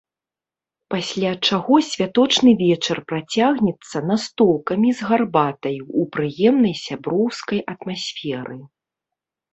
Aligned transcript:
Пасля 0.93 1.33
чаго 1.49 1.75
святочны 1.89 2.51
вечар 2.63 2.97
працягнецца 3.13 3.97
настолкамі 4.13 4.89
з 5.03 5.11
гарбатай 5.11 5.77
у 6.01 6.07
прыемнай 6.17 6.75
сяброўскай 6.87 7.59
атмасферы. 7.75 8.57